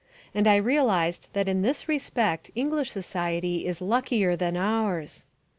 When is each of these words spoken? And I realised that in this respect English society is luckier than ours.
And 0.33 0.47
I 0.47 0.55
realised 0.55 1.27
that 1.33 1.47
in 1.47 1.61
this 1.61 1.87
respect 1.87 2.49
English 2.55 2.89
society 2.89 3.67
is 3.67 3.81
luckier 3.81 4.35
than 4.35 4.57
ours. 4.57 5.25